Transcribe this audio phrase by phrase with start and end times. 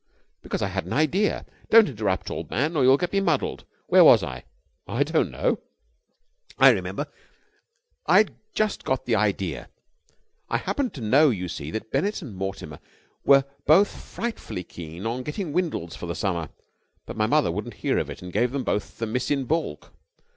[0.41, 1.45] "Because I had an idea.
[1.69, 3.65] Don't interrupt, old man, or you'll get me muddled.
[3.85, 4.45] Where was I?"
[4.87, 5.59] "I don't know."
[6.57, 7.05] "I remember.
[8.07, 9.69] I'd just got the idea.
[10.49, 12.79] I happened to know, you see, that Bennett and Mortimer
[13.23, 16.49] were both frightfully keen on getting Windles for the summer,
[17.05, 19.91] but my mother wouldn't hear of it and gave them both the miss in baulk.